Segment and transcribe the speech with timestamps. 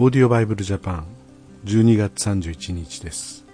[0.02, 1.06] ーディオバイブルジャパン
[1.64, 3.44] 12月31日です。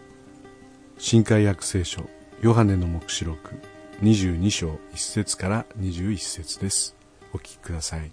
[0.99, 2.05] 新海約聖書
[2.42, 3.55] ヨハネの黙示録
[4.02, 6.96] 22章1節から21節です。
[7.33, 8.12] お聞きください。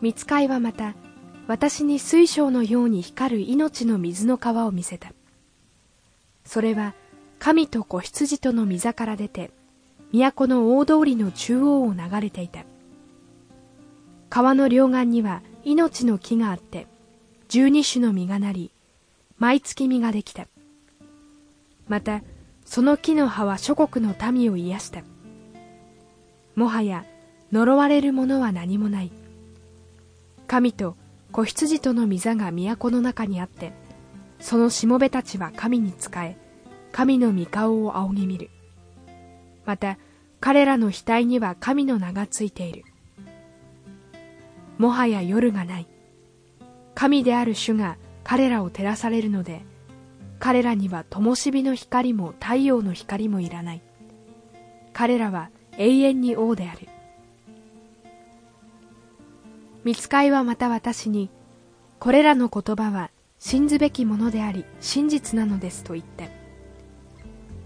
[0.00, 0.94] 見つかいはまた
[1.48, 5.12] 私に水晶のように光る命の水の川を見せた。
[6.46, 6.94] それは
[7.38, 9.50] 神と子羊との御座から出て
[10.12, 12.64] 都の大通りの中央を流れていた。
[14.30, 16.86] 川の両岸には命の木があって
[17.48, 18.70] 十二種の実がなり
[19.38, 20.46] 毎月実ができた。
[21.86, 22.22] また
[22.64, 25.02] その木の葉は諸国の民を癒した。
[26.54, 27.04] もはや
[27.52, 29.12] 呪われるものは何もない。
[30.46, 30.96] 神と
[31.32, 33.72] 子羊との御座が都の中にあって
[34.40, 36.36] そのしもべたちは神に仕え
[36.92, 38.50] 神の御顔を仰ぎ見る。
[39.64, 39.98] また
[40.40, 42.84] 彼らの額には神の名がついている。
[44.78, 45.86] もはや夜がない。
[46.94, 49.62] 神である主が彼らを照らされるので
[50.38, 53.82] 彼らには灯火の光も太陽の光もいらない。
[54.92, 56.88] 彼らは永遠に王である。
[59.84, 61.30] 見つかいはまた私に
[61.98, 66.30] これらの言葉は信ずべきものであり真実なのですと言って。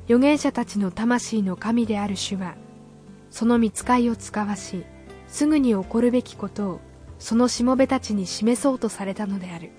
[0.07, 2.55] 預言者たちの魂の神である主は
[3.31, 4.85] その見つかいを使わし
[5.29, 6.81] すぐに起こるべきことを
[7.23, 9.71] そのしもべたちに示そうとされたのである。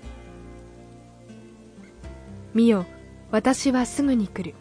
[2.54, 2.86] 見よ
[3.30, 4.54] 私はすぐに来る。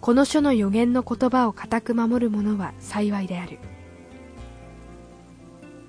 [0.00, 3.60] この書の予言の言葉を固く守る者は幸いである。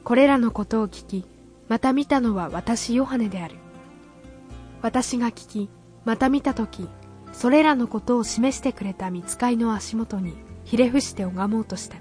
[0.04, 1.26] これらのことを聞き
[1.68, 3.56] また見たのは私ヨハネである。
[4.84, 5.70] 私が聞き
[6.06, 6.88] また見た時
[7.34, 11.98] それらのことを示してくれた見つかいの足元にひれ伏して拝もうとした。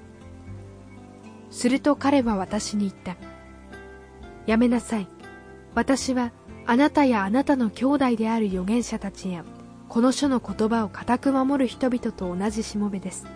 [1.50, 3.27] すると彼は私に言った。
[4.48, 5.06] やめなさい。
[5.74, 6.32] 私は
[6.64, 9.44] あなたやあなたの兄弟である預言者たちや
[9.90, 13.26] この書の言葉を固く守る人々と同じしもべです。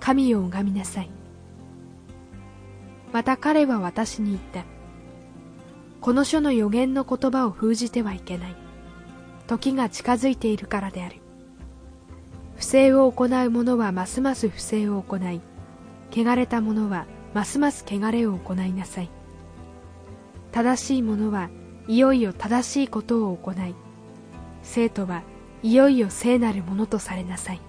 [0.00, 1.10] 神を拝みなさい。
[3.12, 4.64] また彼は私に言った。
[6.00, 8.56] この書の予言の言葉を封じてはいけない。
[9.46, 11.20] 時が近づいているからである。
[12.56, 15.40] 不正を行う者はますます不正を行い
[16.10, 19.10] 汚れた者はますます汚れを行いなさい。
[20.54, 21.50] 正しい者は
[21.88, 23.74] いよいよ正しいことを行い
[24.62, 25.24] 生徒は
[25.64, 27.60] いよいよ聖なるものとされなさい。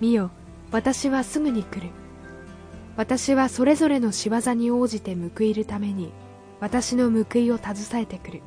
[0.00, 0.30] 見よ
[0.70, 1.88] 私はすぐに来る。
[2.94, 6.12] 私はそれぞれの仕業に応じて報いるために
[6.60, 8.42] 私の報いを携えてくる。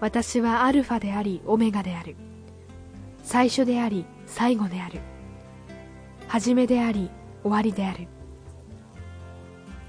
[0.00, 2.16] 私はアルファでありオメガである。
[3.22, 4.98] 最初であり最後である。
[6.26, 7.08] 初めであり
[7.44, 8.08] 終わりである。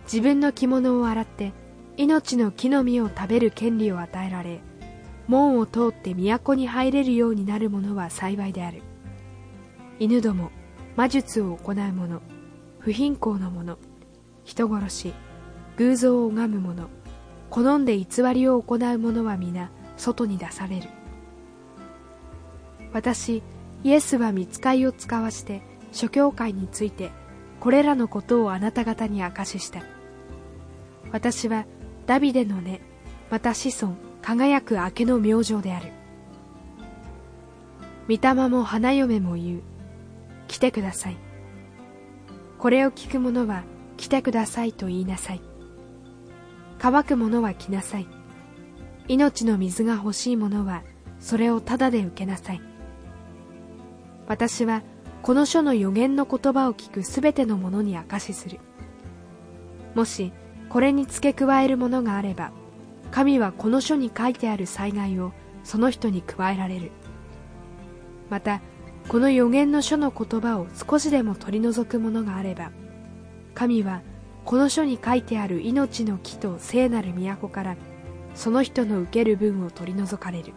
[0.06, 1.54] 自分の着物を洗って
[1.98, 4.62] 命の木の実を食べる権利を与えられ
[5.28, 8.84] 門を通って都に入れるようになる者は幸いである。
[10.00, 10.52] 犬ども
[10.96, 12.22] 魔術を行う者
[12.80, 13.78] 不貧困の者
[14.44, 15.14] 人殺し
[15.78, 16.90] 偶像を拝む者
[17.50, 20.90] 好んで偽りを行う者は皆外に出される。
[22.94, 23.42] 私
[23.84, 25.62] イエスは見つかいを使わして
[25.92, 27.12] 諸教会について
[27.60, 29.95] これらのことをあなた方に明かしした。
[31.12, 31.66] 私は
[32.06, 32.82] ダビデの根
[33.30, 35.92] また子孫輝く明けの明星である。
[38.08, 39.62] 御霊も花嫁も言う。
[40.48, 41.18] 来てください。
[42.60, 43.64] これを聞く者は
[43.98, 45.42] 来てくださいと言いなさい。
[46.80, 48.08] 乾く者は来なさい。
[49.08, 50.84] 命の水が欲しい者は
[51.20, 52.62] それをただで受けなさい。
[54.28, 54.82] 私は
[55.22, 58.60] この書の予言の言葉を聞くすべての者に証しする。
[59.94, 60.32] もし
[60.70, 62.52] これに付け加えるものがあれば
[63.12, 65.32] 神はこの書に書いてある災害を
[65.64, 66.92] その人に加えられる。
[68.30, 68.62] また
[69.08, 72.72] この予言の書の言葉を少しでも取り除くものがあれば
[73.54, 74.02] 神は
[74.46, 77.78] この書に書いてある命の木と聖なる都から
[78.34, 80.54] その人の受ける分を取り除かれる。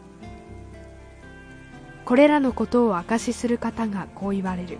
[2.04, 4.78] これらのことを証しする方がこう言われる。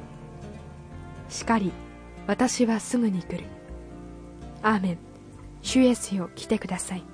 [1.29, 1.73] しかり
[2.27, 3.45] 私はすぐに来る。
[4.63, 5.08] アーメン。
[5.63, 7.05] 主イエスよ来てください。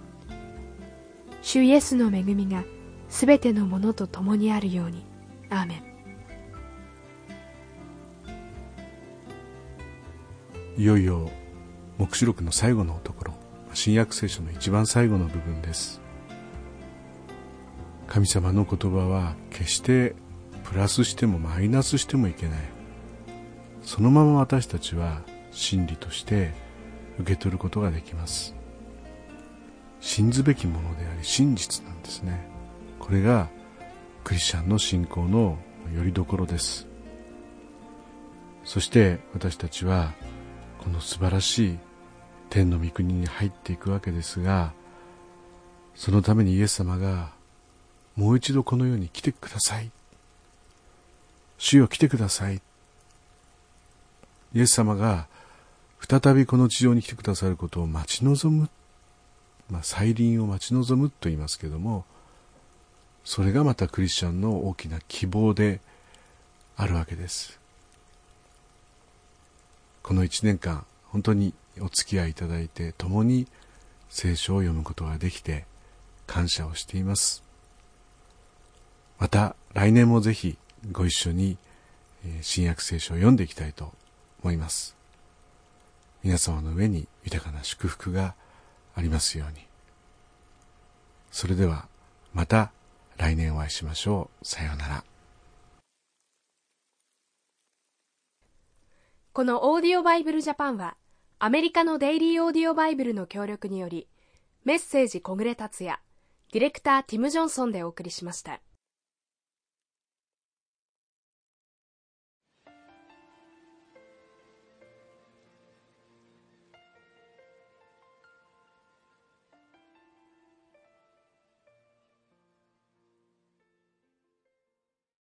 [1.43, 2.64] 主イエスの恵みが
[3.08, 5.05] すべてのものと共にあるように。
[5.50, 5.94] アーメン。
[10.76, 11.31] いよいよ
[11.99, 13.35] 黙示録の最後のところ
[13.75, 16.00] 新約聖書の一番最後の部分です。
[18.08, 20.14] 神様の言葉は決して
[20.64, 22.58] プラスしてもマイナスしてもいけない。
[23.82, 26.52] そのまま私たちは真理として
[27.19, 28.55] 受け取ることができます。
[30.00, 32.46] 信ずべきものであり真実なんですね。
[32.99, 33.49] これが
[34.22, 35.58] クリスチャンの信仰の
[35.94, 36.87] よりどころです。
[38.64, 40.12] そして私たちは
[40.78, 41.78] この素晴らしい
[42.50, 44.72] 天の御国に入っていくわけですが
[45.94, 47.32] そのためにイエス様が
[48.16, 49.90] もう一度この世に来てください。
[51.58, 52.61] 主よ来てください。
[54.55, 55.26] イエス様が
[56.06, 58.69] 再びこの地上に来てくださることを待ち望む、
[59.71, 62.05] まあ、再臨を待ち望むと言いますけども
[63.25, 65.81] それがまたクリスチャンの大きな希望で
[66.77, 67.59] あるわけです。
[70.03, 73.47] この一年間本当にお付き合いいただいて共に
[74.11, 75.65] 聖書を読むことができて
[76.27, 77.43] 感謝をしています。
[79.19, 80.59] また来年もぜひ
[80.93, 81.57] ご一緒に
[82.43, 83.93] 新約聖書を読んでいきたいと
[84.43, 84.94] 思います。
[86.25, 88.35] 皆様の上に豊かな祝福が
[88.94, 89.67] ありますように。
[91.31, 91.87] それでは
[92.32, 92.73] また
[93.19, 94.44] 来年お会いしましょう。
[94.44, 95.05] さようなら。
[99.35, 100.97] このオーディオバイブルジャパンは
[101.38, 104.09] アメリカのデイリーオーディオバイブルの協力により
[104.65, 105.99] メッセージ小暮達也
[106.53, 108.61] ディレクターティム・ジョンソンでお送りしました。